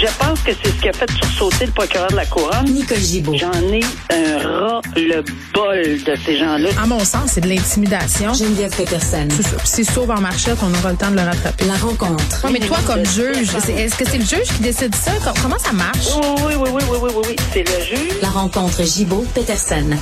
Je 0.00 0.06
pense 0.18 0.40
que 0.42 0.52
c'est 0.62 0.68
ce 0.70 0.80
qui 0.80 0.88
a 0.88 0.92
fait 0.92 1.10
sursauter 1.10 1.66
le 1.66 1.72
procureur 1.72 2.08
de 2.08 2.14
la 2.16 2.24
Couronne. 2.26 2.64
Nicole 2.66 2.98
Gibault. 2.98 3.34
J'en 3.36 3.50
ai 3.72 3.80
un 4.12 4.38
ras 4.38 4.80
le 4.94 5.22
bol 5.52 6.02
de 6.04 6.16
ces 6.24 6.36
gens-là. 6.38 6.68
À 6.80 6.86
mon 6.86 7.00
sens, 7.00 7.32
c'est 7.32 7.40
de 7.40 7.48
l'intimidation. 7.48 8.32
Geneviève 8.32 8.74
Peterson. 8.76 9.26
C'est 9.30 9.42
ça. 9.42 9.56
C'est 9.64 9.82
sauve 9.84 10.10
en 10.12 10.20
marchette, 10.20 10.58
on 10.62 10.72
aura 10.72 10.92
le 10.92 10.96
temps 10.98 11.10
de 11.10 11.16
le 11.16 11.22
rattraper. 11.22 11.64
La 11.64 11.74
rencontre. 11.74 12.44
Ouais, 12.44 12.52
mais 12.52 12.60
toi, 12.60 12.78
comme 12.86 13.04
juge, 13.04 13.48
est-ce 13.76 13.96
que 13.96 14.04
c'est 14.08 14.18
le 14.18 14.24
juge 14.24 14.46
qui 14.56 14.62
décide 14.62 14.94
ça? 14.94 15.10
Com- 15.24 15.34
Comment 15.42 15.58
ça 15.58 15.72
marche? 15.72 16.06
Oui, 16.16 16.22
oui, 16.46 16.54
oui, 16.60 16.70
oui, 16.74 16.82
oui, 16.90 16.98
oui, 17.02 17.10
oui, 17.16 17.22
oui. 17.30 17.36
C'est 17.52 17.64
le 17.64 17.84
juge. 17.84 18.20
La 18.22 18.28
rencontre 18.28 18.84
Gibault-Peterson. 18.84 19.96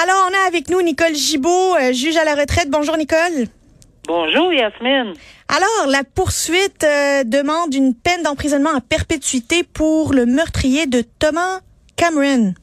Alors, 0.00 0.28
on 0.30 0.44
a 0.44 0.46
avec 0.46 0.68
nous 0.70 0.80
Nicole 0.82 1.14
Gibault, 1.16 1.74
euh, 1.80 1.92
juge 1.92 2.16
à 2.16 2.24
la 2.24 2.36
retraite. 2.36 2.70
Bonjour, 2.70 2.96
Nicole. 2.96 3.48
Bonjour, 4.06 4.52
Yasmine. 4.52 5.14
Alors, 5.52 5.90
la 5.90 6.04
poursuite 6.04 6.84
euh, 6.84 7.24
demande 7.24 7.74
une 7.74 7.92
peine 7.92 8.22
d'emprisonnement 8.22 8.70
à 8.70 8.80
perpétuité 8.80 9.64
pour 9.64 10.14
le 10.14 10.24
meurtrier 10.24 10.86
de 10.86 11.02
Thomas 11.18 11.58
Cameron. 11.96 12.54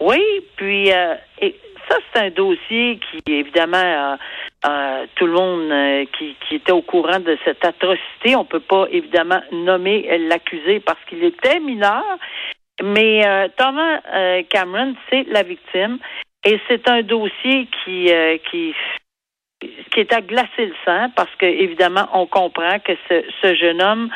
Oui, 0.00 0.22
puis 0.54 0.92
euh, 0.92 1.16
et 1.40 1.56
ça, 1.88 1.96
c'est 2.12 2.20
un 2.20 2.30
dossier 2.30 3.00
qui, 3.00 3.32
évidemment, 3.32 4.16
euh, 4.64 5.06
tout 5.16 5.26
le 5.26 5.32
monde 5.32 6.06
qui, 6.16 6.54
était 6.54 6.70
au 6.70 6.82
courant 6.82 7.18
de 7.18 7.36
cette 7.44 7.64
atrocité, 7.64 8.36
on 8.36 8.44
peut 8.44 8.60
pas, 8.60 8.86
évidemment, 8.92 9.40
nommer 9.50 10.06
l'accusé 10.28 10.78
parce 10.78 11.00
qu'il 11.08 11.24
était 11.24 11.58
mineur, 11.58 12.04
mais 12.80 13.24
Thomas 13.56 14.00
Cameron, 14.50 14.94
c'est 15.10 15.24
la 15.30 15.42
victime, 15.42 15.98
et 16.44 16.60
c'est 16.68 16.88
un 16.88 17.02
dossier 17.02 17.66
qui, 17.84 18.10
qui 18.50 18.74
qui 19.60 20.00
est 20.00 20.12
à 20.12 20.20
glacer 20.20 20.66
le 20.66 20.74
sang 20.84 21.10
parce 21.16 21.34
que 21.36 21.46
évidemment 21.46 22.08
on 22.12 22.26
comprend 22.26 22.78
que 22.78 22.92
ce, 23.08 23.24
ce 23.42 23.54
jeune 23.54 23.82
homme 23.82 24.10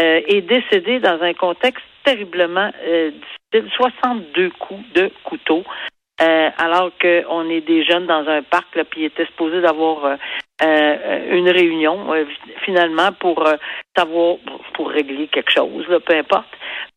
euh, 0.00 0.20
est 0.26 0.40
décédé 0.40 0.98
dans 0.98 1.22
un 1.22 1.34
contexte 1.34 1.84
terriblement 2.04 2.70
euh, 2.84 3.12
difficile, 3.52 3.70
62 3.76 4.50
coups 4.58 4.92
de 4.94 5.10
couteau. 5.22 5.62
Euh, 6.20 6.50
alors 6.58 6.90
qu'on 7.00 7.48
est 7.48 7.60
des 7.60 7.84
jeunes 7.84 8.06
dans 8.06 8.26
un 8.28 8.42
parc, 8.42 8.74
là, 8.76 8.84
puis 8.84 9.02
il 9.02 9.04
était 9.06 9.26
supposé 9.26 9.60
d'avoir 9.60 10.16
une 10.60 11.50
réunion 11.50 12.06
finalement 12.64 13.10
pour 13.18 13.44
savoir 13.96 14.36
pour 14.74 14.90
régler 14.90 15.26
quelque 15.26 15.50
chose, 15.50 15.84
peu 16.06 16.14
importe. 16.14 16.46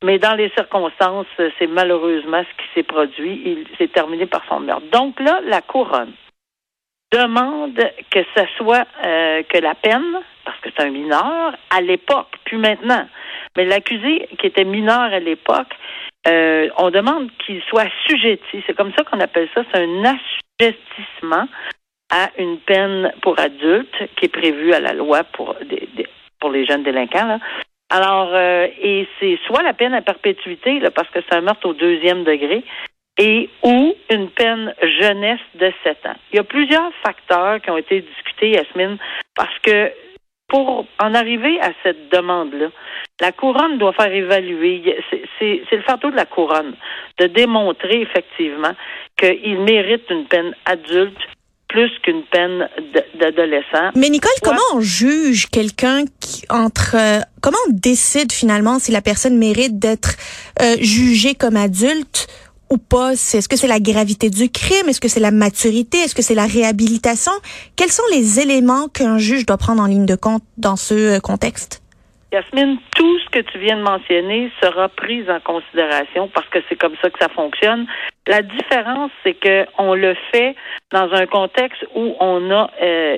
Mais 0.04 0.20
dans 0.20 0.36
les 0.36 0.50
circonstances, 0.50 1.26
c'est 1.58 1.67
malheureusement 1.67 2.44
ce 2.44 2.64
qui 2.64 2.70
s'est 2.76 2.84
produit. 2.84 3.42
Il 3.44 3.78
s'est 3.78 3.88
terminé 3.88 4.28
par 4.28 4.44
son 4.48 4.59
meurtre. 4.59 4.86
Donc 4.92 5.20
là, 5.20 5.39
la 5.45 5.61
couronne 5.61 6.14
demande 7.12 7.76
que 8.12 8.20
ce 8.36 8.44
soit 8.58 8.86
euh, 9.06 9.44
que 9.44 9.58
la 9.60 9.76
peine, 9.76 10.20
parce 10.46 10.60
que 10.60 10.70
c'est 10.76 10.84
un 10.84 10.90
mineur, 10.90 11.56
à 11.70 11.82
l'époque, 11.82 12.34
puis 12.46 12.58
maintenant, 12.58 13.08
mais 13.56 13.66
l'accusé 13.66 14.28
qui 14.40 14.48
était 14.48 14.64
mineur 14.66 15.00
à 15.14 15.20
l'époque, 15.20 15.74
euh, 16.28 16.70
on 16.78 16.90
demande 16.92 17.30
qu'il 17.46 17.62
soit 17.64 17.84
assujetti. 17.84 18.64
C'est 18.68 18.76
comme 18.76 18.92
ça 18.98 19.04
qu'on 19.04 19.20
appelle 19.20 19.48
ça, 19.54 19.64
c'est 19.72 19.82
un 19.82 20.04
assujettissement 20.04 21.48
à 22.12 22.30
une 22.38 22.58
peine 22.60 23.12
pour 23.22 23.40
adultes 23.40 23.96
qui 24.16 24.26
est 24.26 24.32
prévue 24.34 24.74
à 24.74 24.80
la 24.80 24.94
loi 24.94 25.24
pour 25.24 25.56
des, 25.62 25.88
des- 25.96 26.08
pour 26.40 26.52
les 26.52 26.66
jeunes 26.66 26.84
délinquants. 26.84 27.26
Là. 27.26 27.40
Alors, 27.90 28.30
euh, 28.34 28.68
et 28.82 29.08
c'est 29.20 29.40
soit 29.46 29.64
la 29.64 29.74
peine 29.74 29.94
à 29.94 30.02
perpétuité, 30.02 30.80
là, 30.80 30.92
parce 30.92 31.10
que 31.10 31.20
c'est 31.22 31.36
un 31.36 31.42
meurtre 31.42 31.68
au 31.68 31.74
deuxième 31.74 32.24
degré, 32.24 32.64
et 33.18 33.50
ou 33.64 33.94
une 34.12 34.30
peine 34.30 34.73
jeunesse 35.02 35.40
de 35.60 35.72
7 35.84 35.98
ans. 36.06 36.16
Il 36.32 36.38
y 36.38 36.40
a 36.40 36.44
plusieurs 36.44 36.92
facteurs 37.04 37.60
qui 37.62 37.72
ont 37.72 37.78
été 37.78 38.02
discutés, 38.02 38.52
Yasmine, 38.52 38.98
parce 39.36 39.58
que 39.64 39.92
pour 40.48 40.86
en 41.00 41.14
arriver 41.14 41.60
à 41.62 41.72
cette 41.84 42.10
demande-là, 42.12 42.68
la 43.20 43.32
couronne 43.34 43.78
doit 43.80 43.92
faire 43.94 44.14
évaluer, 44.14 44.95
c'est- 45.40 45.62
le 45.72 45.82
fardeau 45.82 46.10
de 46.12 46.16
la 46.16 46.26
couronne, 46.26 46.76
de 47.20 47.26
démontrer 47.28 48.02
effectivement 48.02 48.73
qu'il 49.20 49.60
mérite 49.62 50.04
une 50.10 50.26
peine 50.26 50.54
adulte 50.66 51.17
plus 51.67 51.92
qu'une 52.02 52.23
peine 52.23 52.70
d'adolescent. 53.20 53.92
Mais 53.95 54.08
Nicole, 54.10 54.32
comment 54.42 54.61
on 54.73 54.80
juge 54.80 55.48
quelqu'un 55.48 56.05
qui 56.22 56.45
entre 56.49 56.95
euh, 56.95 57.20
comment 57.42 57.58
on 57.67 57.73
décide 57.73 58.32
finalement 58.32 58.80
si 58.80 58.94
la 58.94 59.02
personne 59.02 59.38
mérite 59.38 59.78
d'être 59.78 60.16
euh, 60.61 60.76
jugée 60.80 61.36
comme 61.36 61.58
adulte 61.58 62.28
ou 62.70 62.78
pas? 62.78 63.14
Est-ce 63.14 63.48
que 63.50 63.55
c'est 63.55 63.67
la 63.67 63.80
gravité 63.80 64.30
du 64.30 64.50
crime? 64.50 64.89
Est-ce 64.89 65.02
que 65.02 65.08
c'est 65.08 65.20
la 65.20 65.32
maturité? 65.32 65.98
Est-ce 66.00 66.16
que 66.16 66.22
c'est 66.22 66.36
la 66.36 66.45
réhabilitation? 66.45 67.32
Quels 67.76 67.92
sont 67.92 68.04
les 68.11 68.39
éléments 68.39 68.88
qu'un 68.88 69.17
juge 69.17 69.45
doit 69.45 69.58
prendre 69.58 69.82
en 69.82 69.88
ligne 69.88 70.05
de 70.05 70.16
compte 70.16 70.44
dans 70.58 70.76
ce 70.76 71.17
euh, 71.17 71.20
contexte? 71.20 71.82
Yasmine, 72.33 72.78
tout 72.94 73.20
ce 73.20 73.30
que 73.30 73.39
tu 73.39 73.58
viens 73.58 73.78
de 73.78 73.83
mentionner 73.83 74.52
sera 74.61 74.89
pris 74.89 75.23
en 75.32 75.39
considération 75.39 76.28
parce 76.33 76.45
que 76.50 76.60
c'est 76.67 76.76
comme 76.76 76.95
ça 77.02 77.10
que 77.10 77.17
ça 77.20 77.30
fonctionne. 77.30 77.88
La 78.28 78.42
différence, 78.42 79.11
c'est 79.23 79.34
que 79.34 79.66
on 79.78 79.94
le 79.94 80.14
fait 80.34 80.54
dans 80.92 81.10
un 81.14 81.26
contexte 81.26 81.86
où 81.95 82.16
on 82.20 82.52
a, 82.52 82.70
euh, 82.82 83.17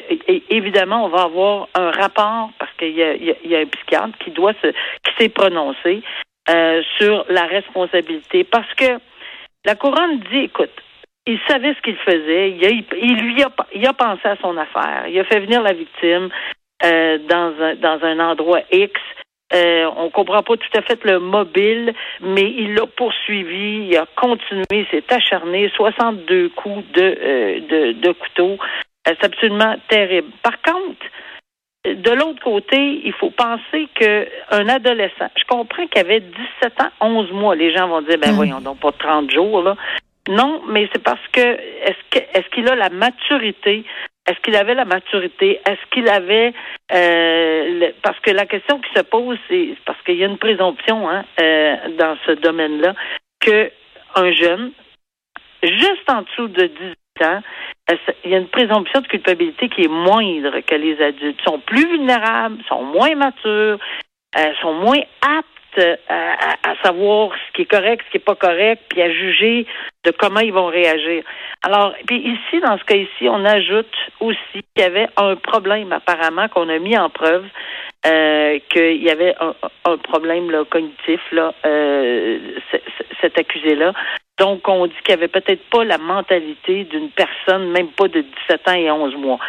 évidemment, 0.52 1.06
on 1.06 1.10
va 1.10 1.24
avoir 1.24 1.68
un 1.74 1.90
rapport 1.90 2.52
parce 2.60 2.72
qu'il 2.78 2.92
y 2.96 3.02
a, 3.02 3.16
y 3.16 3.32
a- 3.32 3.48
y 3.48 3.56
a 3.56 3.60
un 3.62 3.66
psychiatre 3.66 4.16
qui 4.24 4.30
doit 4.30 4.54
se, 4.62 4.68
qui 4.68 5.12
s'est 5.18 5.30
prononcé 5.30 6.04
euh, 6.52 6.82
sur 7.00 7.26
la 7.30 7.46
responsabilité 7.48 8.44
parce 8.44 8.72
que 8.76 9.00
la 9.66 9.76
couronne 9.76 10.20
dit, 10.32 10.40
écoute, 10.40 10.72
il 11.26 11.40
savait 11.48 11.74
ce 11.76 11.82
qu'il 11.82 11.98
faisait, 11.98 12.52
il, 12.52 12.66
a, 12.66 12.70
il 12.70 13.16
lui 13.18 13.44
a, 13.88 13.94
pensé 13.94 14.28
à 14.28 14.36
son 14.38 14.58
affaire, 14.58 15.06
il 15.08 15.20
a 15.20 15.24
fait 15.26 15.40
venir 15.40 15.62
la 15.62 15.74
victime 15.74 16.30
euh, 16.84 17.18
dans 17.30 17.54
un 17.62 17.76
dans 17.76 18.00
un 18.04 18.20
endroit 18.20 18.62
X. 18.72 19.00
Euh, 19.52 19.90
on 19.98 20.12
comprend 20.12 20.44
pas 20.44 20.58
tout 20.58 20.78
à 20.78 20.82
fait 20.84 21.04
le 21.06 21.20
mobile, 21.20 21.94
mais 22.22 22.54
il 22.56 22.76
l'a 22.76 22.86
poursuivi, 22.86 23.88
il 23.90 23.98
a 23.98 24.06
continué, 24.16 24.86
s'est 24.92 25.04
acharné, 25.10 25.72
62 25.76 26.50
coups 26.50 26.84
de 26.94 27.02
euh, 27.02 27.60
de, 27.62 27.92
de 27.94 28.12
couteau. 28.12 28.58
Euh, 29.08 29.16
c'est 29.20 29.26
absolument 29.26 29.76
terrible. 29.88 30.30
Par 30.44 30.62
contre, 30.62 31.06
de 31.86 32.12
l'autre 32.12 32.42
côté, 32.44 33.02
il 33.06 33.14
faut 33.14 33.30
penser 33.32 33.88
que 33.96 34.28
un 34.52 34.68
adolescent, 34.68 35.30
je 35.38 35.44
comprends 35.48 35.88
qu'il 35.88 36.02
avait 36.02 36.20
17 36.20 36.82
ans, 36.82 36.90
11 37.00 37.32
mois. 37.32 37.56
Les 37.56 37.74
gens 37.76 37.88
vont 37.88 38.02
dire, 38.02 38.18
ben 38.20 38.32
Mm. 38.34 38.36
voyons 38.36 38.60
donc, 38.62 38.80
pas 38.80 38.92
30 38.92 39.32
jours, 39.32 39.62
là. 39.64 39.76
Non, 40.28 40.62
mais 40.68 40.88
c'est 40.94 41.02
parce 41.02 41.26
que 41.32 41.40
est-ce 41.40 42.10
que 42.12 42.20
est-ce 42.38 42.48
qu'il 42.50 42.68
a 42.70 42.76
la 42.76 42.90
maturité? 42.90 43.84
Est-ce 44.28 44.40
qu'il 44.42 44.56
avait 44.56 44.76
la 44.76 44.86
maturité? 44.86 45.60
Est-ce 45.66 45.80
qu'il 45.92 46.08
avait 46.10 46.54
euh, 46.92 47.80
le- 47.80 47.94
parce 48.04 48.20
que 48.20 48.30
la 48.32 48.46
question 48.46 48.80
qui 48.80 48.92
se 48.96 49.02
pose, 49.02 49.38
c'est 49.48 49.70
parce 49.86 50.00
qu'il 50.04 50.16
y 50.18 50.24
a 50.24 50.28
une 50.28 50.38
présomption 50.38 51.10
hein, 51.10 51.24
euh, 51.42 51.76
dans 51.98 52.16
ce 52.26 52.32
domaine-là 52.34 52.94
que 53.40 53.72
un 54.16 54.32
jeune, 54.34 54.72
juste 55.64 56.10
en 56.10 56.22
dessous 56.24 56.48
de 56.50 56.70
18 57.20 57.26
ans, 57.26 57.42
euh, 57.92 57.96
il 58.24 58.32
y 58.32 58.36
a 58.36 58.38
une 58.38 58.48
présomption 58.48 59.02
de 59.02 59.08
culpabilité 59.08 59.70
qui 59.70 59.84
est 59.84 59.88
moindre 59.88 60.60
que 60.62 60.76
les 60.76 61.02
adultes. 61.02 61.40
Ils 61.40 61.50
sont 61.50 61.60
plus 61.60 61.88
vulnérables, 61.88 62.58
sont 62.68 62.84
moins 62.84 63.16
matures, 63.16 63.80
euh, 64.38 64.54
sont 64.62 64.74
moins 64.74 65.00
aptes 65.22 65.46
euh, 65.78 65.96
à, 66.10 66.76
savoir 66.84 67.32
ce 67.32 67.54
qui 67.54 67.62
est 67.64 67.66
correct, 67.66 68.04
ce 68.06 68.12
qui 68.12 68.18
est 68.18 68.26
pas 68.26 68.36
correct, 68.36 68.84
puis 68.90 69.02
à 69.02 69.12
juger 69.12 69.66
de 70.04 70.12
comment 70.12 70.40
ils 70.40 70.54
vont 70.54 70.68
réagir. 70.68 71.24
Alors, 71.64 71.94
puis 72.08 72.18
ici, 72.18 72.60
dans 72.62 72.78
ce 72.78 72.84
cas-ci, 72.86 73.30
on 73.30 73.46
ajoute 73.46 73.94
aussi 74.20 74.64
qu'il 74.74 74.80
y 74.80 74.84
avait 74.84 75.08
un 75.18 75.36
problème 75.36 75.92
apparemment 75.92 76.48
qu'on 76.48 76.70
a 76.70 76.80
mis 76.80 76.98
en 76.98 77.10
preuve, 77.10 77.46
qu'il 78.04 79.04
y 79.04 79.10
avait 79.10 79.36
un, 79.40 79.98
problème 79.98 80.52
cognitif, 80.70 81.20
là, 81.32 81.54
cet 83.22 83.38
accusé-là. 83.38 83.94
Donc, 84.40 84.68
on 84.68 84.88
dit 84.88 84.94
qu'il 85.04 85.14
avait 85.14 85.28
peut-être 85.28 85.64
pas 85.70 85.84
la 85.84 85.98
mentalité 85.98 86.86
d'une 86.86 87.10
personne, 87.10 87.70
même 87.72 87.90
pas 87.90 88.08
de 88.08 88.22
17 88.22 88.68
ans 88.68 88.74
et 88.74 88.90
11 88.90 89.16
mois. 89.16 89.40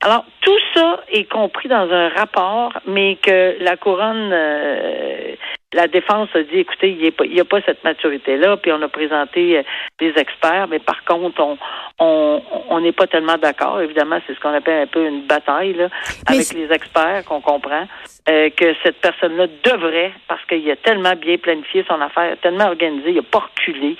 Alors, 0.00 0.24
tout 0.40 0.58
ça 0.74 1.00
est 1.10 1.24
compris 1.24 1.68
dans 1.68 1.90
un 1.90 2.08
rapport, 2.10 2.72
mais 2.86 3.16
que 3.16 3.56
la 3.60 3.76
couronne, 3.76 4.30
euh, 4.32 5.34
la 5.72 5.88
défense 5.88 6.28
a 6.34 6.42
dit, 6.42 6.58
écoutez, 6.58 6.90
il 6.90 7.32
n'y 7.32 7.40
a, 7.40 7.44
pas 7.44 7.60
cette 7.62 7.82
maturité-là, 7.82 8.56
puis 8.56 8.70
on 8.72 8.80
a 8.82 8.88
présenté 8.88 9.58
euh, 9.58 9.62
des 9.98 10.12
experts, 10.16 10.68
mais 10.68 10.78
par 10.78 11.04
contre, 11.04 11.40
on 11.40 11.58
on 11.98 12.42
on 12.68 12.80
n'est 12.80 12.92
pas 12.92 13.06
tellement 13.06 13.36
d'accord. 13.36 13.80
Évidemment, 13.80 14.20
c'est 14.26 14.34
ce 14.34 14.40
qu'on 14.40 14.54
appelle 14.54 14.82
un 14.82 14.86
peu 14.86 15.06
une 15.06 15.22
bataille 15.22 15.74
là, 15.74 15.88
Mais 16.28 16.36
avec 16.36 16.52
les 16.52 16.72
experts 16.72 17.24
qu'on 17.24 17.40
comprend 17.40 17.86
euh, 18.28 18.50
que 18.50 18.74
cette 18.82 19.00
personne-là 19.00 19.46
devrait, 19.64 20.12
parce 20.28 20.44
qu'il 20.46 20.70
a 20.70 20.76
tellement 20.76 21.14
bien 21.16 21.36
planifié 21.36 21.84
son 21.88 22.00
affaire, 22.00 22.36
tellement 22.42 22.66
organisé, 22.66 23.10
il 23.10 23.16
n'a 23.16 23.22
pas 23.22 23.40
reculé. 23.40 23.96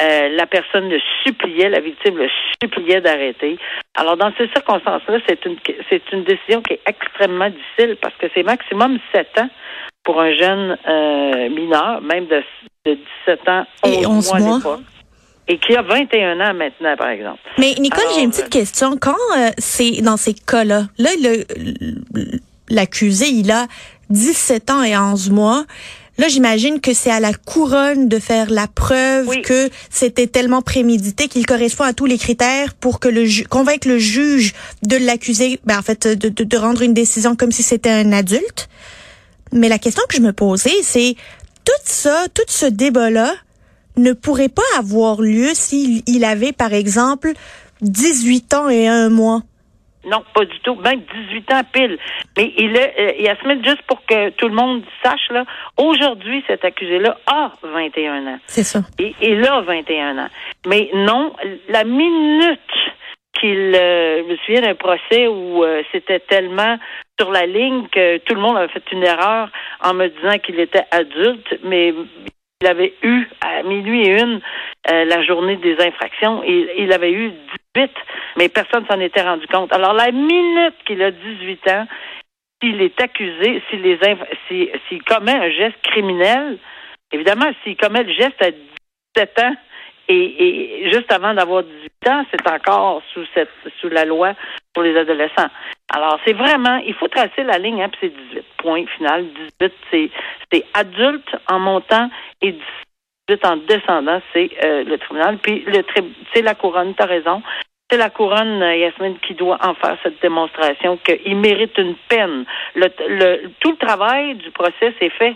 Euh, 0.00 0.28
la 0.30 0.46
personne 0.46 0.88
le 0.88 1.00
suppliait, 1.22 1.68
la 1.68 1.80
victime 1.80 2.16
le 2.16 2.28
suppliait 2.62 3.02
d'arrêter. 3.02 3.58
Alors, 3.94 4.16
dans 4.16 4.32
ces 4.38 4.48
circonstances-là, 4.48 5.18
c'est 5.28 5.44
une, 5.44 5.56
c'est 5.90 6.02
une 6.12 6.24
décision 6.24 6.62
qui 6.62 6.74
est 6.74 6.80
extrêmement 6.86 7.50
difficile 7.50 7.98
parce 8.00 8.14
que 8.16 8.26
c'est 8.34 8.42
maximum 8.42 8.98
7 9.12 9.38
ans 9.40 9.50
pour 10.04 10.20
un 10.20 10.32
jeune 10.34 10.76
euh, 10.88 11.48
mineur, 11.50 12.00
même 12.02 12.26
de, 12.26 12.42
de 12.86 12.98
17 13.26 13.48
ans, 13.48 13.64
11, 13.84 13.92
Et 13.92 14.06
11 14.06 14.32
mois, 14.40 14.80
et 15.48 15.58
qui 15.58 15.74
a 15.74 15.82
21 15.82 16.40
ans 16.40 16.54
maintenant, 16.54 16.96
par 16.96 17.08
exemple. 17.08 17.38
Mais 17.58 17.74
Nicole, 17.78 18.04
j'ai 18.14 18.22
une 18.22 18.30
petite 18.30 18.50
question. 18.50 18.96
Quand 19.00 19.16
euh, 19.36 19.50
c'est 19.58 20.00
dans 20.02 20.16
ces 20.16 20.34
cas-là, 20.34 20.86
là, 20.98 21.10
l'accusé, 22.68 23.26
il 23.28 23.50
a 23.50 23.66
17 24.10 24.70
ans 24.70 24.82
et 24.82 24.96
11 24.96 25.30
mois. 25.30 25.64
Là, 26.18 26.28
j'imagine 26.28 26.80
que 26.80 26.92
c'est 26.92 27.10
à 27.10 27.18
la 27.20 27.32
couronne 27.32 28.06
de 28.08 28.18
faire 28.18 28.50
la 28.50 28.66
preuve 28.66 29.26
Oui. 29.28 29.40
que 29.42 29.70
c'était 29.88 30.26
tellement 30.26 30.60
prémédité 30.60 31.28
qu'il 31.28 31.46
correspond 31.46 31.84
à 31.84 31.94
tous 31.94 32.04
les 32.04 32.18
critères 32.18 32.74
pour 32.74 33.00
que 33.00 33.08
le 33.08 33.24
ju- 33.24 33.44
convaincre 33.46 33.88
le 33.88 33.98
juge 33.98 34.52
de 34.82 34.96
l'accuser, 34.96 35.60
ben, 35.64 35.78
en 35.78 35.82
fait, 35.82 36.06
de, 36.06 36.28
de, 36.28 36.44
de 36.44 36.56
rendre 36.58 36.82
une 36.82 36.92
décision 36.92 37.36
comme 37.36 37.52
si 37.52 37.62
c'était 37.62 37.90
un 37.90 38.12
adulte. 38.12 38.68
Mais 39.52 39.68
la 39.68 39.78
question 39.78 40.02
que 40.08 40.16
je 40.16 40.22
me 40.22 40.32
posais, 40.32 40.82
c'est 40.82 41.14
tout 41.64 41.82
ça, 41.84 42.26
tout 42.34 42.42
ce 42.48 42.66
débat-là 42.66 43.32
ne 43.96 44.12
pourrait 44.12 44.48
pas 44.48 44.78
avoir 44.78 45.20
lieu 45.20 45.48
s'il 45.52 46.02
il 46.06 46.24
avait, 46.24 46.52
par 46.52 46.72
exemple, 46.72 47.32
18 47.82 48.54
ans 48.54 48.68
et 48.68 48.88
un 48.88 49.08
mois. 49.08 49.42
Non, 50.06 50.24
pas 50.34 50.44
du 50.46 50.58
tout. 50.60 50.76
Même 50.76 51.02
18 51.28 51.52
ans 51.52 51.60
pile. 51.72 51.98
Mais 52.36 52.52
il 52.56 52.74
est, 52.74 52.94
euh, 52.98 53.22
Yasmine, 53.22 53.62
juste 53.62 53.82
pour 53.86 54.04
que 54.06 54.30
tout 54.30 54.48
le 54.48 54.54
monde 54.54 54.82
sache, 55.02 55.28
là, 55.30 55.44
aujourd'hui, 55.76 56.42
cet 56.46 56.64
accusé-là 56.64 57.18
a 57.26 57.52
21 57.62 58.26
ans. 58.26 58.38
C'est 58.46 58.62
ça. 58.62 58.80
Et 58.98 59.14
il 59.20 59.44
a 59.46 59.60
21 59.60 60.18
ans. 60.18 60.28
Mais 60.66 60.88
non, 60.94 61.34
la 61.68 61.84
minute 61.84 62.60
qu'il, 63.38 63.74
euh, 63.74 64.22
je 64.22 64.32
me 64.32 64.36
souviens 64.38 64.62
d'un 64.62 64.74
procès 64.74 65.26
où 65.26 65.64
euh, 65.64 65.82
c'était 65.92 66.20
tellement 66.20 66.78
sur 67.20 67.30
la 67.30 67.44
ligne 67.44 67.86
que 67.88 68.16
tout 68.18 68.34
le 68.34 68.40
monde 68.40 68.56
avait 68.56 68.72
fait 68.72 68.92
une 68.92 69.04
erreur 69.04 69.50
en 69.84 69.92
me 69.92 70.08
disant 70.08 70.38
qu'il 70.38 70.58
était 70.58 70.86
adulte, 70.90 71.58
mais 71.62 71.92
il 72.62 72.66
avait 72.66 72.94
eu 73.02 73.26
à 73.42 73.62
minuit 73.62 74.06
et 74.06 74.20
une 74.22 74.40
euh, 74.90 75.04
la 75.04 75.22
journée 75.22 75.56
des 75.56 75.76
infractions. 75.80 76.42
Il, 76.44 76.70
il 76.78 76.92
avait 76.94 77.12
eu 77.12 77.30
18, 77.76 77.90
mais 78.38 78.48
personne 78.48 78.86
s'en 78.90 78.98
était 79.00 79.20
rendu 79.20 79.46
compte. 79.48 79.70
Alors 79.74 79.92
la 79.92 80.10
minute 80.10 80.76
qu'il 80.86 81.02
a 81.02 81.10
18 81.10 81.68
ans, 81.68 81.86
s'il 82.62 82.80
est 82.80 82.98
accusé, 82.98 83.62
s'il 83.68 83.82
les 83.82 83.98
s'il 84.88 85.02
commet 85.02 85.32
un 85.32 85.50
geste 85.50 85.80
criminel, 85.82 86.56
évidemment, 87.12 87.50
s'il 87.62 87.76
commet 87.76 88.02
le 88.02 88.12
geste 88.14 88.40
à 88.40 88.50
17 89.14 89.38
ans 89.40 89.54
et, 90.12 90.84
et 90.86 90.90
juste 90.90 91.10
avant 91.12 91.32
d'avoir 91.34 91.62
18 91.62 92.08
ans, 92.08 92.24
c'est 92.30 92.50
encore 92.50 93.02
sous 93.12 93.24
cette 93.34 93.50
sous 93.80 93.88
la 93.88 94.04
loi 94.04 94.34
pour 94.74 94.82
les 94.82 94.96
adolescents. 94.96 95.48
Alors, 95.92 96.18
c'est 96.24 96.32
vraiment, 96.32 96.76
il 96.86 96.94
faut 96.94 97.08
tracer 97.08 97.42
la 97.44 97.58
ligne, 97.58 97.82
hein, 97.82 97.88
puis 97.90 97.98
c'est 98.02 98.14
18. 98.34 98.44
Point 98.58 98.86
final. 98.96 99.24
18, 99.60 99.72
c'est 99.90 100.10
c'est 100.52 100.64
adulte 100.74 101.28
en 101.50 101.58
montant 101.58 102.10
et 102.42 102.52
18 103.28 103.44
en 103.44 103.56
descendant, 103.58 104.20
c'est 104.32 104.50
euh, 104.64 104.84
le 104.84 104.98
tribunal. 104.98 105.38
Puis 105.38 105.64
le 105.66 105.82
tri- 105.82 106.12
c'est 106.34 106.42
la 106.42 106.54
couronne, 106.54 106.94
tu 106.94 107.02
as 107.02 107.06
raison. 107.06 107.42
C'est 107.90 107.96
la 107.98 108.10
couronne, 108.10 108.62
euh, 108.62 108.76
Yasmine, 108.76 109.18
qui 109.18 109.34
doit 109.34 109.58
en 109.64 109.74
faire 109.74 109.96
cette 110.02 110.20
démonstration 110.22 110.96
qu'il 110.98 111.36
mérite 111.36 111.76
une 111.78 111.96
peine. 112.08 112.44
Le, 112.76 112.86
le- 113.08 113.50
tout 113.60 113.72
le 113.72 113.76
travail 113.86 114.34
du 114.36 114.50
procès 114.52 114.94
s'est 115.00 115.10
fait 115.10 115.34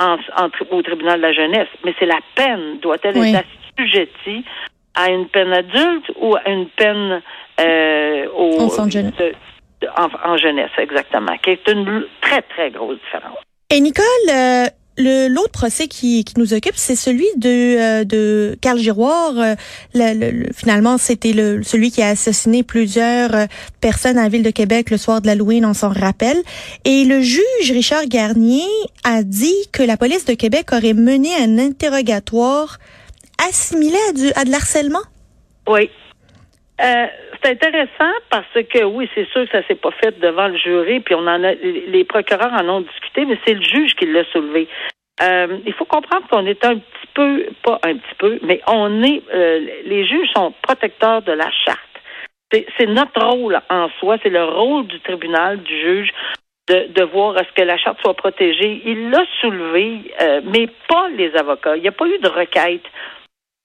en, 0.00 0.16
en 0.36 0.50
tri- 0.50 0.66
au 0.70 0.82
tribunal 0.82 1.16
de 1.18 1.22
la 1.26 1.32
jeunesse, 1.32 1.68
mais 1.84 1.94
c'est 1.98 2.06
la 2.06 2.18
peine. 2.34 2.78
Doit-elle 2.80 3.16
Oui. 3.16 3.34
être 3.34 3.46
à 4.94 5.10
une 5.10 5.26
peine 5.28 5.52
adulte 5.52 6.10
ou 6.20 6.36
à 6.36 6.48
une 6.48 6.68
peine 6.76 7.20
euh, 7.60 8.26
au, 8.36 8.68
de 9.18 9.32
de- 9.80 9.88
en, 9.98 10.08
en 10.32 10.36
jeunesse, 10.36 10.70
exactement, 10.78 11.36
qui 11.42 11.50
est 11.50 11.68
une 11.68 12.04
très, 12.20 12.42
très 12.42 12.70
grosse 12.70 12.98
différence. 13.04 13.38
Et 13.70 13.80
Nicole, 13.80 14.04
euh, 14.30 14.66
le 14.96 15.26
l'autre 15.28 15.50
procès 15.50 15.88
qui, 15.88 16.22
qui 16.24 16.34
nous 16.38 16.54
occupe, 16.54 16.76
c'est 16.76 16.94
celui 16.94 17.26
de 17.36 17.48
euh, 18.00 18.04
de 18.04 18.56
Carl 18.62 18.78
Giroir. 18.78 19.32
Le- 19.34 20.14
le- 20.20 20.30
le- 20.30 20.52
finalement, 20.54 20.96
c'était 20.96 21.32
le 21.32 21.62
celui 21.64 21.90
qui 21.90 22.00
a 22.02 22.08
assassiné 22.10 22.62
plusieurs 22.62 23.32
personnes 23.80 24.16
à 24.18 24.22
la 24.22 24.28
ville 24.28 24.44
de 24.44 24.50
Québec 24.50 24.90
le 24.90 24.96
soir 24.96 25.20
de 25.20 25.26
l'Halloween, 25.26 25.66
on 25.66 25.74
s'en 25.74 25.88
rappelle. 25.92 26.36
Et 26.84 27.04
le 27.04 27.20
juge 27.20 27.70
Richard 27.72 28.06
Garnier 28.06 28.68
a 29.02 29.24
dit 29.24 29.56
que 29.72 29.82
la 29.82 29.96
police 29.96 30.24
de 30.24 30.34
Québec 30.34 30.66
aurait 30.72 30.94
mené 30.94 31.30
un 31.42 31.58
interrogatoire 31.58 32.78
assimilé 33.48 33.98
à 34.08 34.12
du 34.12 34.26
à 34.36 34.44
de 34.44 34.50
l'harcèlement? 34.50 35.02
Oui. 35.66 35.90
Euh, 36.80 37.06
c'est 37.42 37.52
intéressant 37.52 38.12
parce 38.30 38.52
que 38.52 38.84
oui, 38.84 39.08
c'est 39.14 39.28
sûr 39.28 39.44
que 39.44 39.52
ça 39.52 39.66
s'est 39.68 39.76
pas 39.76 39.92
fait 40.02 40.18
devant 40.18 40.48
le 40.48 40.56
jury, 40.56 41.00
puis 41.00 41.14
on 41.14 41.26
en 41.26 41.44
a 41.44 41.54
les 41.54 42.04
procureurs 42.04 42.52
en 42.52 42.68
ont 42.68 42.80
discuté, 42.80 43.24
mais 43.26 43.38
c'est 43.46 43.54
le 43.54 43.62
juge 43.62 43.94
qui 43.94 44.06
l'a 44.06 44.24
soulevé. 44.32 44.68
Euh, 45.22 45.58
il 45.64 45.72
faut 45.74 45.84
comprendre 45.84 46.26
qu'on 46.28 46.46
est 46.46 46.64
un 46.64 46.76
petit 46.76 47.08
peu, 47.14 47.46
pas 47.62 47.78
un 47.84 47.94
petit 47.94 48.14
peu, 48.18 48.40
mais 48.42 48.60
on 48.66 49.02
est, 49.04 49.22
euh, 49.32 49.60
les 49.84 50.04
juges 50.04 50.28
sont 50.34 50.52
protecteurs 50.62 51.22
de 51.22 51.32
la 51.32 51.50
charte. 51.64 51.80
C'est 52.50 52.86
notre 52.86 53.20
rôle 53.20 53.60
en 53.68 53.88
soi, 53.98 54.16
c'est 54.22 54.28
le 54.28 54.44
rôle 54.44 54.86
du 54.86 55.00
tribunal, 55.00 55.60
du 55.62 55.80
juge, 55.80 56.10
de, 56.68 57.02
voir 57.02 57.36
à 57.36 57.40
ce 57.40 57.52
que 57.52 57.62
la 57.62 57.76
charte 57.76 58.00
soit 58.00 58.14
protégée. 58.14 58.80
Il 58.86 59.10
l'a 59.10 59.24
soulevé, 59.40 60.12
mais 60.44 60.68
pas 60.88 61.08
les 61.16 61.34
avocats. 61.34 61.76
Il 61.76 61.82
n'y 61.82 61.88
a 61.88 61.92
pas 61.92 62.06
eu 62.06 62.18
de 62.18 62.28
requête 62.28 62.84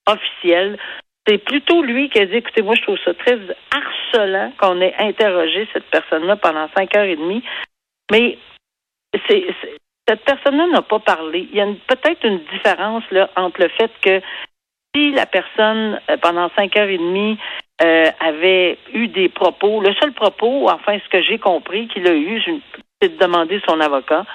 officielle. 0.06 0.78
C'est 1.26 1.38
plutôt 1.38 1.82
lui 1.82 2.08
qui 2.08 2.18
a 2.18 2.26
dit, 2.26 2.36
écoutez, 2.36 2.62
moi, 2.62 2.74
je 2.74 2.82
trouve 2.82 2.98
ça 3.04 3.14
très 3.14 3.38
harcelant 3.70 4.52
qu'on 4.58 4.80
ait 4.80 4.94
interrogé 4.98 5.68
cette 5.72 5.84
personne-là 5.90 6.36
pendant 6.36 6.68
cinq 6.76 6.96
heures 6.96 7.04
et 7.04 7.16
demie. 7.16 7.42
Mais 8.10 8.38
c'est, 9.28 9.46
cette 10.08 10.24
personne-là 10.24 10.66
n'a 10.66 10.82
pas 10.82 10.98
parlé. 10.98 11.48
Il 11.52 11.56
y 11.56 11.60
a 11.60 11.66
peut-être 11.86 12.24
une 12.24 12.40
différence 12.52 13.04
là, 13.10 13.30
entre 13.36 13.60
le 13.60 13.68
fait 13.68 13.92
que 14.02 14.20
si 14.94 15.12
la 15.12 15.26
personne, 15.26 16.00
euh, 16.10 16.16
pendant 16.16 16.50
cinq 16.56 16.76
heures 16.76 16.88
et 16.88 16.98
demie, 16.98 17.38
euh, 17.82 18.10
avait 18.20 18.78
eu 18.92 19.08
des 19.08 19.28
propos, 19.28 19.80
le 19.80 19.94
seul 19.94 20.12
propos, 20.12 20.68
enfin, 20.68 20.98
ce 20.98 21.08
que 21.08 21.22
j'ai 21.22 21.38
compris 21.38 21.88
qu'il 21.88 22.06
a 22.06 22.14
eu, 22.14 22.42
c'est 23.00 23.08
de 23.08 23.18
demander 23.18 23.60
son 23.66 23.80
avocat, 23.80 24.26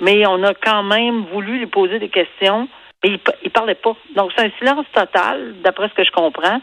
mais 0.00 0.26
on 0.26 0.42
a 0.44 0.54
quand 0.54 0.82
même 0.82 1.24
voulu 1.32 1.58
lui 1.58 1.66
poser 1.66 1.98
des 1.98 2.10
questions, 2.10 2.68
mais 3.02 3.10
il, 3.10 3.20
il 3.44 3.50
parlait 3.50 3.74
pas. 3.74 3.96
Donc, 4.16 4.32
c'est 4.36 4.44
un 4.46 4.50
silence 4.58 4.86
total, 4.94 5.54
d'après 5.62 5.88
ce 5.88 5.94
que 5.94 6.04
je 6.04 6.10
comprends. 6.10 6.60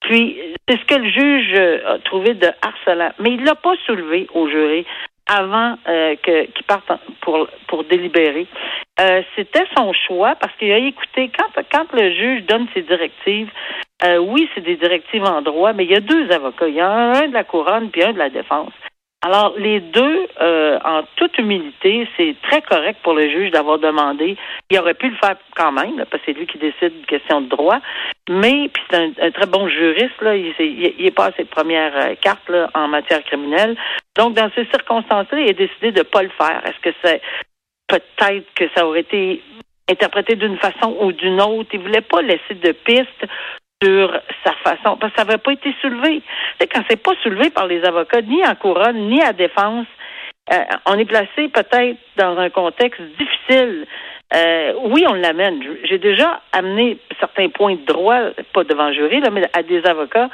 Puis, 0.00 0.36
c'est 0.68 0.78
ce 0.78 0.84
que 0.84 0.94
le 0.96 1.08
juge 1.10 1.52
euh, 1.54 1.94
a 1.94 1.98
trouvé 2.00 2.34
de 2.34 2.48
harcelant. 2.60 3.12
Mais 3.20 3.30
il 3.30 3.44
l'a 3.44 3.54
pas 3.54 3.74
soulevé 3.86 4.26
au 4.34 4.48
jury 4.48 4.84
avant 5.26 5.76
euh, 5.88 6.16
que 6.16 6.46
qu'il 6.46 6.64
parte 6.66 6.90
pour 7.20 7.46
pour 7.68 7.84
délibérer. 7.84 8.46
Euh, 9.00 9.22
C'était 9.36 9.64
son 9.76 9.92
choix 9.92 10.34
parce 10.34 10.52
qu'il 10.56 10.72
a 10.72 10.78
écouté 10.78 11.30
quand 11.38 11.62
quand 11.72 11.92
le 11.92 12.10
juge 12.12 12.44
donne 12.46 12.66
ses 12.74 12.82
directives. 12.82 13.48
euh, 14.04 14.18
oui, 14.18 14.48
c'est 14.54 14.62
des 14.62 14.74
directives 14.76 15.22
en 15.24 15.40
droit, 15.40 15.72
mais 15.72 15.84
il 15.84 15.92
y 15.92 15.94
a 15.96 16.00
deux 16.00 16.28
avocats. 16.32 16.66
Il 16.68 16.74
y 16.74 16.80
a 16.80 16.90
un 16.90 17.28
de 17.28 17.32
la 17.32 17.44
couronne 17.44 17.90
puis 17.90 18.02
un 18.02 18.12
de 18.12 18.18
la 18.18 18.30
défense. 18.30 18.72
Alors, 19.24 19.54
les 19.56 19.78
deux, 19.78 20.26
euh, 20.40 20.80
en 20.84 21.02
toute 21.14 21.38
humilité, 21.38 22.08
c'est 22.16 22.34
très 22.42 22.60
correct 22.60 22.98
pour 23.04 23.14
le 23.14 23.30
juge 23.30 23.52
d'avoir 23.52 23.78
demandé. 23.78 24.36
Il 24.68 24.78
aurait 24.80 24.94
pu 24.94 25.10
le 25.10 25.16
faire 25.16 25.36
quand 25.54 25.70
même, 25.70 25.96
là, 25.96 26.06
parce 26.06 26.24
que 26.24 26.32
c'est 26.32 26.38
lui 26.38 26.46
qui 26.48 26.58
décide 26.58 26.92
une 26.98 27.06
question 27.06 27.40
de 27.40 27.48
droit. 27.48 27.78
Mais, 28.28 28.68
puis 28.68 28.82
c'est 28.90 28.96
un, 28.96 29.12
un 29.20 29.30
très 29.30 29.46
bon 29.46 29.68
juriste, 29.68 30.20
là, 30.22 30.34
il, 30.34 30.52
il, 30.58 30.94
il 30.98 31.06
est 31.06 31.14
pas 31.14 31.26
à 31.26 31.32
ses 31.32 31.44
premières 31.44 31.96
euh, 31.96 32.14
cartes 32.20 32.48
là, 32.48 32.68
en 32.74 32.88
matière 32.88 33.22
criminelle. 33.22 33.76
Donc, 34.16 34.34
dans 34.34 34.50
ces 34.56 34.64
circonstances-là, 34.66 35.38
il 35.38 35.50
a 35.50 35.52
décidé 35.52 35.92
de 35.92 36.00
ne 36.00 36.02
pas 36.04 36.24
le 36.24 36.30
faire. 36.30 36.60
Est-ce 36.66 36.80
que 36.80 36.96
c'est 37.04 37.22
peut-être 37.86 38.52
que 38.56 38.64
ça 38.74 38.84
aurait 38.84 39.00
été 39.00 39.40
interprété 39.88 40.34
d'une 40.34 40.58
façon 40.58 40.96
ou 41.00 41.12
d'une 41.12 41.40
autre? 41.40 41.70
Il 41.72 41.80
voulait 41.80 42.00
pas 42.00 42.22
laisser 42.22 42.54
de 42.54 42.72
piste 42.72 43.24
sur 43.82 44.12
sa 44.44 44.52
façon, 44.64 44.96
parce 44.96 45.12
que 45.12 45.18
ça 45.18 45.24
n'avait 45.24 45.38
pas 45.38 45.52
été 45.52 45.74
soulevé. 45.80 46.22
Sais, 46.60 46.66
quand 46.68 46.82
c'est 46.88 47.02
pas 47.02 47.12
soulevé 47.22 47.50
par 47.50 47.66
les 47.66 47.84
avocats, 47.84 48.22
ni 48.22 48.44
en 48.46 48.54
couronne, 48.54 49.08
ni 49.08 49.20
à 49.22 49.32
défense, 49.32 49.86
euh, 50.52 50.56
on 50.86 50.98
est 50.98 51.04
placé 51.04 51.48
peut-être 51.48 51.98
dans 52.16 52.38
un 52.38 52.50
contexte 52.50 53.00
difficile. 53.18 53.86
Euh, 54.34 54.72
oui, 54.84 55.04
on 55.08 55.14
l'amène. 55.14 55.62
J'ai 55.84 55.98
déjà 55.98 56.40
amené 56.52 56.98
certains 57.20 57.48
points 57.48 57.74
de 57.74 57.84
droit, 57.84 58.18
pas 58.52 58.64
devant 58.64 58.88
le 58.88 58.94
jury, 58.94 59.20
là, 59.20 59.30
mais 59.30 59.48
à 59.52 59.62
des 59.62 59.84
avocats, 59.84 60.30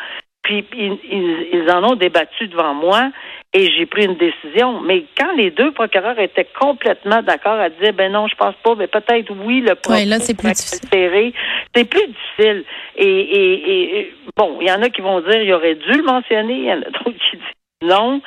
puis 0.49 0.65
ils, 0.73 0.99
ils, 1.11 1.49
ils 1.53 1.71
en 1.71 1.85
ont 1.85 1.95
débattu 1.95 2.49
devant 2.49 2.73
moi 2.73 3.11
et 3.53 3.71
j'ai 3.71 3.85
pris 3.85 4.07
une 4.07 4.17
décision. 4.17 4.81
Mais 4.81 5.05
quand 5.19 5.33
les 5.37 5.51
deux 5.51 5.73
procureurs 5.73 6.19
étaient 6.19 6.49
complètement 6.59 7.23
d'accord 7.23 7.61
à 7.61 7.69
dire, 7.69 7.93
ben 7.93 8.11
non, 8.11 8.27
je 8.29 8.35
pense 8.35 8.55
pas, 8.63 8.75
mais 8.75 8.87
peut-être 8.87 9.31
oui, 9.45 9.61
le 9.61 9.75
Ouais, 9.89 10.07
là, 10.07 10.17
propos 10.17 10.25
c'est 10.25 10.39
plus 10.39 10.53
difficile. 10.53 11.33
C'est 11.75 11.85
plus 11.85 12.07
difficile. 12.07 12.65
Et, 12.97 13.07
et, 13.07 14.01
et 14.01 14.15
bon, 14.37 14.59
il 14.61 14.69
y 14.69 14.73
en 14.73 14.83
a 14.83 14.89
qui 14.89 15.03
vont 15.03 15.21
dire, 15.21 15.43
il 15.43 15.53
aurait 15.53 15.75
dû 15.75 15.93
le 15.93 16.03
mentionner. 16.03 16.55
Il 16.55 16.65
y 16.65 16.73
en 16.73 16.81
a 16.81 16.91
d'autres 16.91 17.19
qui 17.31 17.37
disent 17.37 17.83
non. 17.83 18.23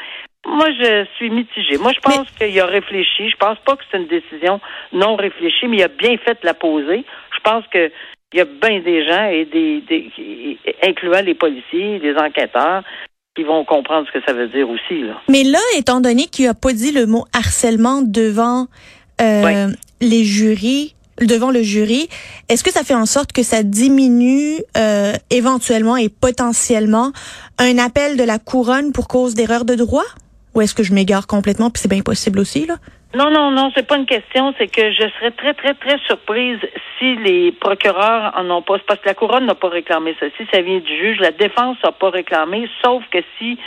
Moi, 0.46 0.68
je 0.80 1.06
suis 1.18 1.30
mitigée. 1.30 1.78
Moi, 1.78 1.92
je 1.94 2.00
pense 2.00 2.30
qu'il 2.32 2.60
a 2.60 2.66
réfléchi. 2.66 3.30
Je 3.30 3.38
pense 3.38 3.58
pas 3.66 3.76
que 3.76 3.84
c'est 3.92 3.98
une 3.98 4.08
décision 4.08 4.60
non 4.92 5.16
réfléchie, 5.16 5.68
mais 5.68 5.78
il 5.78 5.84
a 5.84 5.88
bien 5.88 6.18
fait 6.18 6.40
de 6.42 6.46
la 6.46 6.54
poser. 6.54 7.04
Je 7.36 7.40
pense 7.44 7.66
que 7.68 7.92
il 8.34 8.38
y 8.38 8.42
a 8.42 8.46
bien 8.46 8.80
des 8.80 9.06
gens 9.06 9.26
et 9.26 9.46
des, 9.46 9.82
des 9.82 10.58
incluant 10.84 11.22
les 11.22 11.36
policiers, 11.36 12.00
les 12.00 12.16
enquêteurs, 12.16 12.84
qui 13.36 13.44
vont 13.44 13.64
comprendre 13.66 14.08
ce 14.08 14.20
que 14.20 14.26
ça 14.26 14.34
veut 14.34 14.48
dire 14.48 14.70
aussi. 14.70 15.04
Là. 15.04 15.22
Mais 15.30 15.44
là, 15.44 15.60
étant 15.78 16.02
donné 16.02 16.26
qu'il 16.26 16.48
a 16.48 16.54
pas 16.54 16.74
dit 16.74 16.92
le 16.92 17.06
mot 17.06 17.26
harcèlement 17.34 18.02
devant 18.02 18.68
euh, 19.22 19.68
les 20.02 20.24
jurys, 20.24 20.96
devant 21.20 21.52
le 21.52 21.62
jury, 21.62 22.10
est-ce 22.50 22.64
que 22.64 22.72
ça 22.72 22.84
fait 22.84 22.96
en 22.96 23.06
sorte 23.06 23.32
que 23.32 23.44
ça 23.44 23.64
diminue 23.64 24.58
euh, 24.78 25.14
éventuellement 25.30 25.98
et 25.98 26.10
potentiellement 26.10 27.12
un 27.58 27.78
appel 27.78 28.18
de 28.18 28.24
la 28.24 28.40
couronne 28.40 28.92
pour 28.92 29.08
cause 29.08 29.34
d'erreur 29.34 29.66
de 29.66 29.76
droit? 29.76 30.06
Ou 30.54 30.62
est-ce 30.62 30.74
que 30.74 30.84
je 30.84 30.94
m'égare 30.94 31.28
complètement 31.28 31.70
puis 31.70 31.82
c'est 31.82 31.90
bien 31.90 32.02
possible 32.02 32.40
aussi 32.40 32.66
là? 32.66 32.76
Non, 33.14 33.30
non, 33.30 33.52
non, 33.52 33.72
c'est 33.76 33.86
pas 33.86 33.98
une 33.98 34.06
question. 34.06 34.54
C'est 34.58 34.68
que 34.68 34.92
je 34.92 35.10
serais 35.18 35.32
très, 35.32 35.54
très, 35.54 35.74
très 35.74 35.98
surprise 36.06 36.60
si 36.98 37.16
les 37.18 37.52
procureurs 37.52 38.34
en 38.38 38.50
ont 38.50 38.62
pas. 38.62 38.80
Parce 38.88 39.02
que 39.02 39.10
la 39.10 39.16
couronne 39.16 39.46
n'a 39.46 39.56
pas 39.56 39.70
réclamé. 39.70 40.16
Si 40.20 40.48
ça 40.54 40.62
vient 40.62 40.80
du 40.80 40.98
juge, 40.98 41.20
la 41.20 41.32
défense 41.32 41.78
n'a 41.84 41.92
pas 41.92 42.10
réclamé, 42.10 42.70
sauf 42.82 43.04
que 43.12 43.20
si 43.38 43.60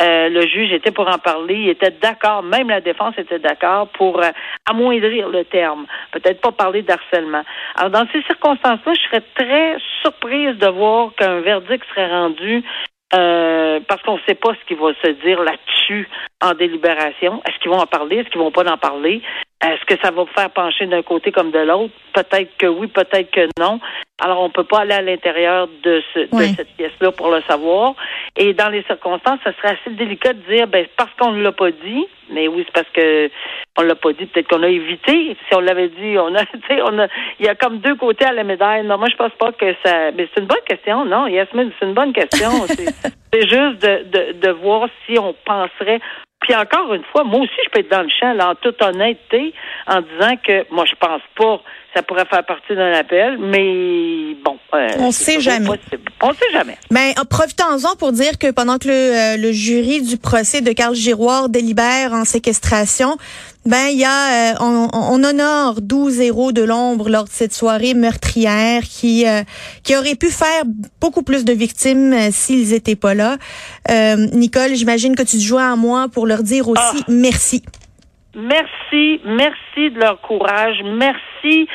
euh, 0.00 0.28
le 0.28 0.46
juge 0.46 0.72
était 0.72 0.92
pour 0.92 1.08
en 1.08 1.18
parler, 1.18 1.54
il 1.54 1.68
était 1.70 1.90
d'accord, 1.90 2.42
même 2.44 2.68
la 2.68 2.80
défense 2.80 3.14
était 3.18 3.40
d'accord 3.40 3.88
pour 3.88 4.22
euh, 4.22 4.30
amoindrir 4.68 5.28
le 5.28 5.44
terme, 5.44 5.86
peut-être 6.12 6.40
pas 6.40 6.52
parler 6.52 6.82
d'harcèlement. 6.82 7.42
Alors 7.74 7.90
dans 7.90 8.06
ces 8.12 8.22
circonstances-là, 8.22 8.94
je 8.94 9.00
serais 9.08 9.24
très 9.34 9.76
surprise 10.02 10.56
de 10.56 10.68
voir 10.68 11.12
qu'un 11.16 11.40
verdict 11.40 11.84
serait 11.90 12.08
rendu 12.08 12.62
euh, 13.14 13.80
parce 13.88 14.02
qu'on 14.02 14.16
ne 14.16 14.22
sait 14.28 14.34
pas 14.34 14.50
ce 14.54 14.66
qui 14.66 14.74
va 14.74 14.92
se 15.02 15.10
dire 15.24 15.42
là-dessus 15.42 16.08
en 16.42 16.52
délibération. 16.52 17.40
Est-ce 17.46 17.58
qu'ils 17.60 17.70
vont 17.70 17.80
en 17.80 17.86
parler? 17.86 18.16
Est-ce 18.16 18.28
qu'ils 18.28 18.40
vont 18.40 18.50
pas 18.50 18.70
en 18.70 18.76
parler? 18.76 19.22
Est-ce 19.60 19.84
que 19.86 20.00
ça 20.00 20.12
va 20.12 20.22
vous 20.22 20.30
faire 20.36 20.50
pencher 20.50 20.86
d'un 20.86 21.02
côté 21.02 21.32
comme 21.32 21.50
de 21.50 21.58
l'autre? 21.58 21.92
Peut-être 22.14 22.56
que 22.58 22.66
oui, 22.66 22.86
peut-être 22.86 23.30
que 23.32 23.48
non. 23.58 23.80
Alors, 24.22 24.40
on 24.40 24.50
peut 24.50 24.64
pas 24.64 24.80
aller 24.80 24.94
à 24.94 25.02
l'intérieur 25.02 25.68
de, 25.82 26.00
ce, 26.14 26.20
de 26.20 26.54
cette 26.56 26.76
pièce-là 26.76 27.10
pour 27.10 27.28
le 27.30 27.42
savoir. 27.42 27.94
Et 28.36 28.54
dans 28.54 28.68
les 28.68 28.84
circonstances, 28.84 29.40
ça 29.42 29.52
serait 29.54 29.76
assez 29.80 29.90
délicat 29.96 30.32
de 30.32 30.42
dire, 30.48 30.68
ben, 30.68 30.86
parce 30.96 31.10
qu'on 31.18 31.32
ne 31.32 31.42
l'a 31.42 31.50
pas 31.50 31.72
dit. 31.72 32.06
Mais 32.30 32.46
oui, 32.46 32.64
c'est 32.66 32.72
parce 32.72 32.92
que 32.92 33.30
on 33.76 33.82
l'a 33.82 33.96
pas 33.96 34.12
dit. 34.12 34.26
Peut-être 34.26 34.48
qu'on 34.48 34.62
a 34.62 34.68
évité. 34.68 35.36
Si 35.48 35.54
on 35.54 35.60
l'avait 35.60 35.88
dit, 35.88 36.16
on 36.18 36.34
a, 36.36 36.42
on 36.90 36.98
a, 37.00 37.08
il 37.40 37.46
y 37.46 37.48
a 37.48 37.56
comme 37.56 37.78
deux 37.78 37.96
côtés 37.96 38.26
à 38.26 38.32
la 38.32 38.44
médaille. 38.44 38.84
Non, 38.84 38.96
moi, 38.96 39.08
je 39.10 39.16
pense 39.16 39.32
pas 39.40 39.50
que 39.50 39.74
ça, 39.84 40.12
mais 40.12 40.28
c'est 40.32 40.40
une 40.40 40.46
bonne 40.46 40.64
question. 40.68 41.04
Non, 41.04 41.26
Yasmine, 41.26 41.72
c'est 41.78 41.86
une 41.86 41.94
bonne 41.94 42.12
question. 42.12 42.50
c'est 43.32 43.42
juste 43.42 43.82
de, 43.82 44.04
de, 44.04 44.32
de 44.38 44.50
voir 44.50 44.88
si 45.06 45.18
on 45.18 45.34
penserait 45.44 46.00
puis 46.40 46.54
encore 46.54 46.94
une 46.94 47.04
fois, 47.12 47.24
moi 47.24 47.40
aussi, 47.40 47.52
je 47.64 47.70
peux 47.70 47.80
être 47.80 47.90
dans 47.90 48.02
le 48.02 48.08
champ, 48.08 48.32
là, 48.32 48.50
en 48.50 48.54
toute 48.54 48.80
honnêteté, 48.82 49.52
en 49.86 50.00
disant 50.00 50.36
que 50.36 50.72
moi, 50.72 50.84
je 50.86 50.94
pense 50.98 51.22
pas 51.36 51.60
ça 51.94 52.02
pourrait 52.02 52.26
faire 52.26 52.44
partie 52.44 52.74
d'un 52.74 52.92
appel, 52.92 53.38
mais 53.38 54.36
bon. 54.44 54.56
Euh, 54.74 54.88
on 54.98 55.10
sait 55.10 55.40
jamais. 55.40 55.68
On 56.22 56.32
sait 56.32 56.52
jamais. 56.52 56.76
Mais 56.90 57.14
ben, 57.16 57.24
profitons-en 57.24 57.96
pour 57.96 58.12
dire 58.12 58.38
que 58.38 58.50
pendant 58.50 58.78
que 58.78 58.88
le, 58.88 58.94
euh, 58.94 59.36
le, 59.36 59.52
jury 59.52 60.02
du 60.02 60.18
procès 60.18 60.60
de 60.60 60.72
Carl 60.72 60.94
Giroir 60.94 61.48
délibère 61.48 62.12
en 62.12 62.24
séquestration, 62.24 63.16
ben 63.68 63.86
il 63.92 63.98
y 63.98 64.04
a 64.04 64.52
euh, 64.52 64.54
on, 64.60 64.88
on, 64.92 65.22
honore 65.22 65.80
12 65.80 66.20
héros 66.20 66.52
de 66.52 66.62
l'ombre 66.62 67.08
lors 67.08 67.24
de 67.24 67.30
cette 67.30 67.52
soirée 67.52 67.94
meurtrière 67.94 68.82
qui 68.82 69.24
qui 69.84 69.96
aurait 69.96 70.16
pu 70.16 70.28
faire 70.28 70.64
beaucoup 71.00 71.22
plus 71.22 71.44
de 71.44 71.52
victimes 71.52 72.14
s'ils 72.30 72.72
étaient 72.72 72.96
pas 72.96 73.14
là. 73.14 73.36
Nicole, 74.32 74.74
j'imagine 74.74 75.14
que 75.14 75.22
tu 75.22 75.36
te 75.36 75.42
joins 75.42 75.72
à 75.72 75.76
moi 75.76 76.08
pour 76.12 76.26
leur 76.26 76.42
dire 76.42 76.68
aussi 76.68 77.00
ah. 77.00 77.04
merci. 77.08 77.62
Merci, 78.34 79.20
merci 79.24 79.90
de 79.90 79.98
leur 79.98 80.20
courage, 80.20 80.76
merci 80.84 81.66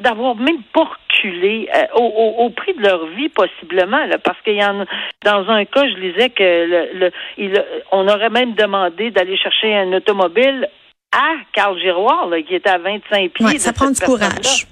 d'avoir 0.00 0.36
même 0.36 0.62
pas 0.72 0.84
reculé 0.84 1.68
euh, 1.74 1.84
au, 1.96 2.50
prix 2.50 2.74
de 2.74 2.82
leur 2.82 3.06
vie 3.06 3.28
possiblement, 3.28 4.04
là, 4.06 4.18
parce 4.18 4.40
qu'il 4.42 4.54
y 4.54 4.64
en 4.64 4.84
dans 5.24 5.48
un 5.48 5.64
cas, 5.64 5.88
je 5.88 5.94
lisais 5.96 6.30
que 6.30 6.98
le, 6.98 7.10
il, 7.38 7.62
on 7.92 8.08
aurait 8.08 8.30
même 8.30 8.54
demandé 8.54 9.10
d'aller 9.10 9.36
chercher 9.36 9.74
un 9.74 9.92
automobile 9.92 10.68
à 11.14 11.34
Carl 11.52 11.78
Giroir, 11.78 12.28
là, 12.28 12.42
qui 12.42 12.54
était 12.54 12.70
à 12.70 12.78
25 12.78 13.32
pieds. 13.32 13.58
ça 13.58 13.72
prend 13.72 13.90
du 13.90 14.00
courage 14.00 14.66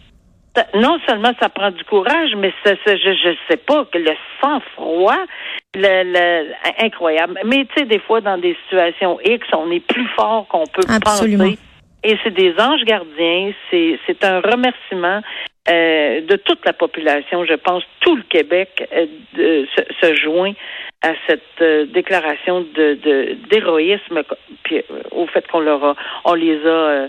non 0.75 0.99
seulement 1.07 1.33
ça 1.41 1.49
prend 1.49 1.71
du 1.71 1.83
courage, 1.85 2.35
mais 2.37 2.53
ça, 2.65 2.75
je 2.85 2.97
je 2.97 3.35
sais 3.49 3.57
pas 3.57 3.87
que 3.87 3.99
le 3.99 4.13
sang-froid, 4.41 5.19
le, 5.75 6.13
le, 6.13 6.53
incroyable. 6.79 7.41
Mais 7.45 7.65
tu 7.65 7.73
sais, 7.79 7.87
des 7.87 7.99
fois 7.99 8.21
dans 8.21 8.39
des 8.39 8.57
situations 8.65 9.19
X, 9.25 9.47
on 9.57 9.71
est 9.71 9.81
plus 9.81 10.07
fort 10.09 10.47
qu'on 10.49 10.67
peut 10.67 10.83
Absolument. 10.89 11.45
penser. 11.45 11.59
Et 12.05 12.19
c'est 12.23 12.35
des 12.35 12.55
anges 12.59 12.85
gardiens. 12.85 13.53
C'est 13.71 14.25
un 14.25 14.41
remerciement 14.41 15.23
euh, 15.69 16.21
de 16.21 16.37
toute 16.37 16.65
la 16.67 16.73
population. 16.73 17.45
Je 17.45 17.55
pense 17.55 17.85
tout 18.01 18.17
le 18.17 18.25
Québec 18.25 18.89
euh, 18.93 19.07
de, 19.35 19.67
se, 20.01 20.15
joint 20.17 20.53
à 21.03 21.13
cette 21.27 21.43
euh, 21.61 21.87
déclaration 21.87 22.61
de 22.61 23.37
d'héroïsme, 23.51 24.23
puis 24.63 24.83
au 25.11 25.27
fait 25.27 25.47
qu'on 25.49 25.61
leur 25.61 25.85
a, 25.85 25.97
on 26.25 26.35
les 26.35 26.59
a 26.67 27.09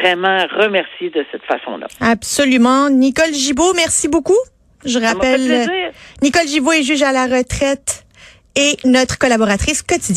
vraiment 0.00 0.44
remerciés 0.56 1.10
de 1.10 1.24
cette 1.30 1.44
façon-là. 1.44 1.86
Absolument. 2.00 2.90
Nicole 2.90 3.32
Gibault, 3.32 3.74
merci 3.74 4.08
beaucoup. 4.08 4.38
Je 4.84 4.98
rappelle, 4.98 5.92
Nicole 6.20 6.48
Gibault 6.48 6.72
est 6.72 6.82
juge 6.82 7.02
à 7.02 7.12
la 7.12 7.26
retraite 7.26 8.04
et 8.56 8.76
notre 8.84 9.18
collaboratrice 9.18 9.82
quotidienne. 9.82 10.10